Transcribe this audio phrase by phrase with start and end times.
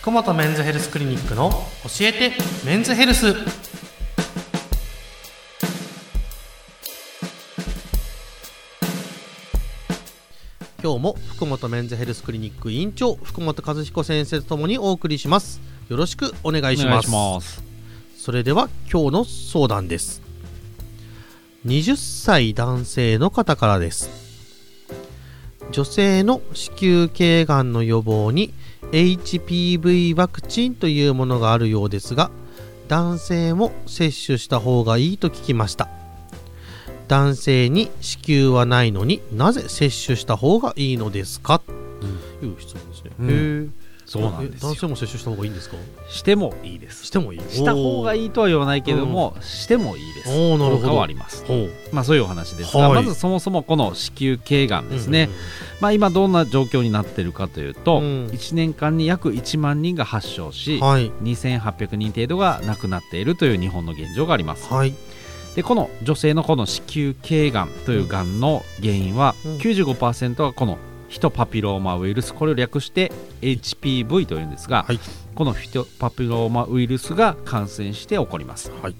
[0.00, 2.32] 福本メンズヘルスクリニックの教えて
[2.64, 3.34] メンズヘルス。
[10.80, 15.60] 今日も福本メンズヘルスクリニック院長福本和彦先生とともにお送りします。
[15.88, 17.10] よろしくお願いします。
[17.10, 17.62] ます。
[18.16, 20.22] それでは今日の相談です。
[21.66, 24.28] 20歳男性の方からです。
[25.72, 28.54] 女性の子宮頸がんの予防に
[28.92, 32.30] HPV ワクチンというものがあるようですが
[32.88, 35.88] 男性も接種した方がいいと聞きました。
[37.06, 41.72] 男性に子宮はないのになぜ接種した方がいいのですか、と
[42.44, 43.30] いう質問ですね、うん。
[43.30, 43.32] へ
[43.66, 44.68] えそうなんですよ。
[44.68, 45.76] 男性も接種した方がいいんですか？
[46.10, 47.06] してもいいです。
[47.06, 47.40] してもいい。
[47.50, 50.30] した方がいいいとは言わないけども、してもいいです。
[50.30, 50.88] おーなるほど。
[50.88, 51.44] 効果はあります。
[51.92, 53.04] まあそういうお話ですが、はい。
[53.04, 55.28] まずそもそもこの子宮頸がんですね、
[55.80, 58.26] まあ今どんな状況になっているかというと、うん。
[58.26, 61.10] 1年間に約1万人が発症し、はい。
[61.22, 64.72] 2800人程度が亡くなっているという日本の現状があります。
[64.72, 64.94] はい。
[65.54, 69.56] でこの女性のこの子宮頸がんというがんの原因は、うん。
[69.58, 75.00] 95%はこのヒトパピローマウイルスこれを略して HPV というんですが、はい。
[75.34, 78.70] このヒトパピローマウイルスが感染して起こります。
[78.82, 78.94] はい。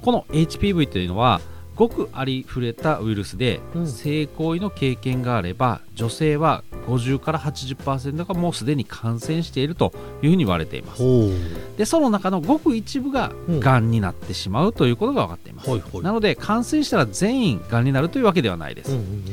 [0.00, 1.40] この HPV というのは
[1.76, 3.86] ごくありふれたウイルスで、うん。
[3.86, 11.02] 性行為の経験があれば女性は50から80%がもうすでに感染しているというふうに言われています。
[11.76, 13.60] でその中のごく一部がうん。
[13.60, 16.02] がんになってしまうということが分かっています、はいはい。
[16.02, 19.24] なので感染したら全員がんになるというわけではないです、うん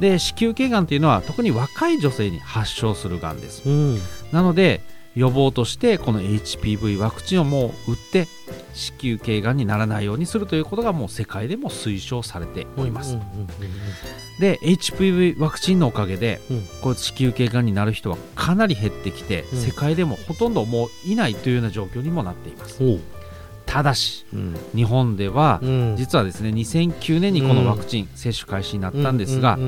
[0.00, 3.68] で子宮頸がんというのは特に若い女性に発症するがんです。
[3.68, 3.94] うん。
[3.94, 4.00] うん
[4.32, 4.80] なので
[5.16, 8.28] 予防としてこの HPV ワクチンをもう打って
[8.74, 13.18] 子宮頸がんにならないようにするということがもう世界でも推奨されております、
[14.38, 16.62] で HPV ワクチンのおかげでうん。
[16.80, 19.58] こう子宮頸がんになる人はかなり減ってきて、うん。
[19.58, 22.80] 世界でもほとんどもういないというような状況にもなっています
[23.70, 24.56] ただしうん。
[24.74, 25.94] 日本ではうん。
[25.96, 29.58] 実はですね2009年にこのワクチン接種開始になったんですが、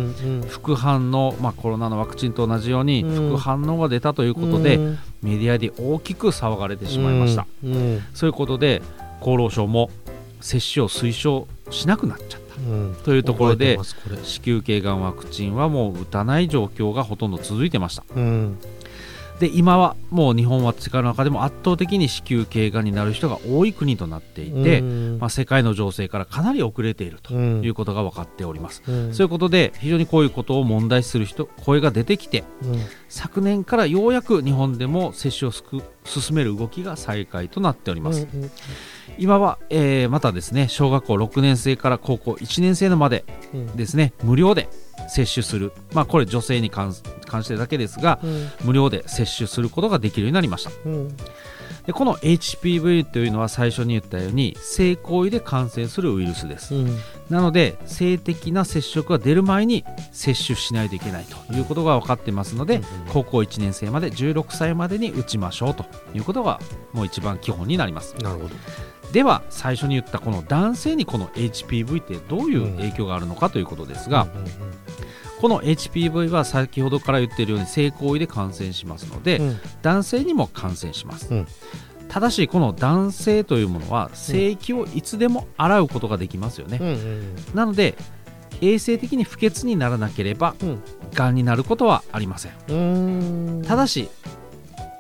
[0.49, 3.28] 副反応、まあ、コロナのワクチンと同じようにうん。
[3.31, 4.99] 副反応が出たということで、うん。
[5.22, 8.03] メディアで大きく騒がれてしまいました、うん。
[8.12, 8.82] そういうことで
[9.21, 9.88] 厚労省も
[10.41, 12.60] 接種を推奨しなくなっちゃった。
[12.60, 12.97] うん。
[13.05, 13.78] というところで
[14.25, 18.03] 子宮頸がんワクチンはもう打たない状況がほとんど続いてました。
[18.16, 18.59] うん
[19.41, 25.19] で今はもう日本は世界の中でも圧倒的に子宮頸がんになる人が多い国となっていて、うん。
[25.19, 27.65] まあ、世界の情勢からかなり遅れているとうん。
[27.65, 29.15] いうことが分かっております、うん。
[29.15, 32.81] そういうことで非常にこういうことを問題視する人声が出てきてうん。
[33.09, 38.50] 昨年からようやく日本でも接種をすく進める動きが再開となっております、うん
[39.18, 43.76] 今は、えーまたですね小学校6年生から高校1年生のまでうん。
[43.76, 44.68] ですね無料で
[45.08, 45.72] 接種する。
[45.92, 46.94] まあこれ女性に関
[47.26, 48.50] 関してだけですがうん。
[48.64, 50.70] 無料で接種することができるようになりました。
[50.86, 51.16] うん
[51.87, 56.75] でこの HPV というのは最初に言ったように性行為で感染するウイルスです。
[56.75, 56.97] うん。
[57.28, 62.82] なので性的な接触が出る前に接種しないといけないということが分かってますので、うん
[63.12, 65.84] 高校1年生まで16歳までに打ちましょうと
[66.15, 66.60] いうことが
[66.93, 68.14] もう一番基本になります。
[68.22, 68.54] なるほど。
[69.12, 74.82] では最初に言ったこの男性にこの HPV ってどういう影響があるのかということですが、うんうん
[75.42, 79.60] この HPV は先ほどから言っているように性行為で感染しますので、うん。
[79.82, 81.47] 男性にも感染します、うん。
[82.08, 87.97] ただしこの男性というものは性域をいつでも洗うことができますよね、うんうんなので
[88.60, 90.82] 衛生的に不潔にならなければうん。
[91.12, 92.52] がんになることはありません。
[92.69, 92.75] う
[93.60, 93.62] ん。
[93.66, 94.08] ただし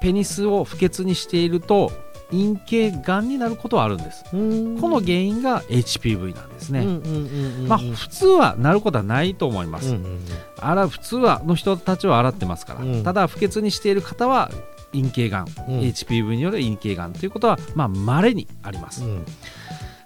[0.00, 1.92] ペニスを不潔にしていると
[2.32, 4.24] 陰茎がんになることはあるんです。
[4.32, 4.78] うん。
[4.80, 10.20] この原因が HPV なんですね、うんうんうんうんまあ普通はなることはないと思います、うんうん
[10.58, 13.04] 洗う普通はの人たちは洗ってますから、うん。
[13.04, 14.50] ただ不潔にしている方は
[14.92, 19.24] 陰茎がん、うん HPV による陰茎がんということはまあ稀にあります、うん。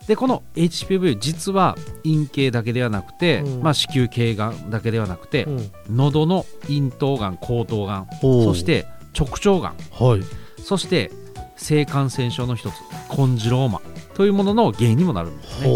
[0.06, 3.62] でこの HPV 実は陰茎だけではなくて、うん。
[3.62, 5.70] まあ、子宮頸がんだけではなくて、うん。
[5.90, 8.86] 喉の咽頭がん後頭がんそして
[9.18, 10.22] 直腸がんはい。
[10.62, 11.10] そして
[11.56, 12.74] 性感染症の一つ
[13.08, 13.80] コンジローマ。
[14.14, 15.68] というものの原因にもなるんですね。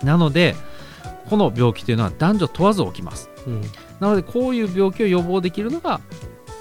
[0.00, 0.56] ほなので
[1.30, 3.30] この病気というのは男女問わず起きます。
[3.46, 3.62] ううん。
[4.00, 6.00] なのでこういう病気を予防できるのが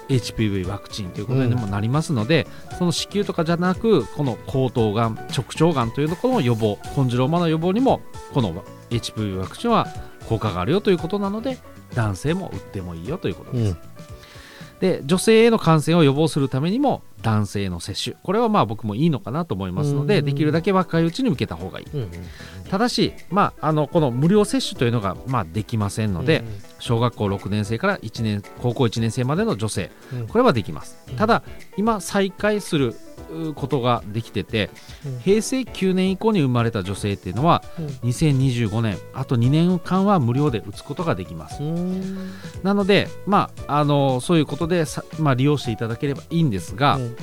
[0.09, 2.45] HPV ワクチンということにもなりますので、
[2.77, 8.01] その子宮とかじゃなくこの後頭がん直腸がんというところの予防コンジローマの予防にも
[8.33, 9.87] この HPV ワクチンは
[10.27, 11.57] 効果があるよということなので
[11.95, 13.77] 男性も打ってもいいよということです、うん。
[14.79, 21.85] で女性への感染を予防するためにも男性の接種これはまあ僕もいいのかなと思いますのでうんできるだけ若いうちに受けた方がいい。
[21.93, 22.09] うんうん。
[22.69, 26.43] ただし、まあ、あのこの無料接種というのが、まあ、できませんので、
[26.79, 30.27] 小学校6年生から1年高校1年生までの女性うん。
[30.27, 30.97] これはできます。
[31.09, 31.43] うんただ
[31.77, 33.10] 今再開するう
[33.55, 34.69] ことができてて
[35.05, 35.19] うん。
[35.19, 37.85] 平成9年以降に生まれた女性っていうのはうん。
[38.09, 41.61] 2025年あと2年間は無料で打つことができます。
[41.61, 42.31] うん。
[42.63, 47.15] なので、まあ、あのそういうことでさ、まあ、利用していただければいいんですが、うん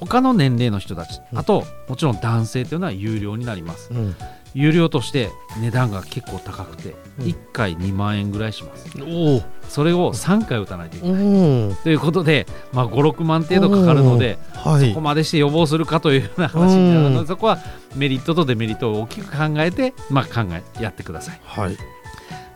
[0.00, 1.38] 他の年齢の人たちうん。
[1.38, 3.90] あともちろん男性というのは有料になります。
[3.92, 4.16] うん。
[4.54, 7.26] 有料として値段が結構高くてうん。
[7.26, 8.88] 1回2万円ぐらいします。
[9.02, 9.42] おお。
[9.68, 11.22] それを3回打たないといけない。
[11.22, 11.76] うん。
[11.82, 14.88] ということで、まあ、56万程度かかるのではい。
[14.90, 17.22] ここまでして予防するかというような話になるのうん。
[17.22, 17.58] でそこは
[17.94, 21.40] メリットとデメリットを大きく考えて、まあ、考えやってください。
[21.44, 21.76] はい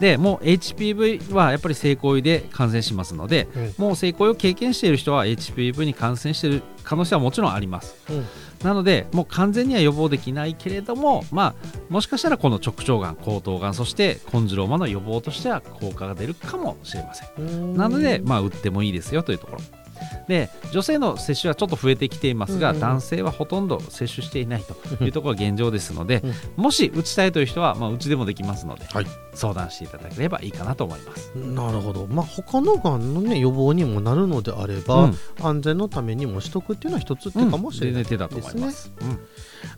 [0.01, 3.75] でもう HPV はやっぱり性行為で感染しますのでうん。
[3.77, 7.95] もう性行為を経験している人は HPV に感染している可能性はもちろんあります。
[8.11, 8.27] うん。
[8.65, 17.77] なのでもう完全には予防できないけれどもまあもしかしたらこの直腸がん喉頭がんそしてコンジローマの予防としては効果が出るかもしれません。
[17.77, 19.80] なので、まあ、打ってもいいですよというところ。
[20.29, 26.23] で女性の接種はちょっと増えてきていますが、うんうん男性はほとんど接種していないというところが現状ですので、
[26.57, 29.07] うもし打ちたいという人は、まあ、うちでもできますので、はい。
[29.35, 31.33] 相談していただければいいかなと思います。
[31.37, 32.07] なるほど。
[32.07, 35.15] まあ他のがんのね予防にもなるのであれば、うん。
[35.41, 38.93] 安全のためにもしとくっていうのは一つ手かもしれない全然手だと思います。
[39.01, 39.19] うん。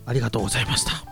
[0.06, 1.11] ありがとうございました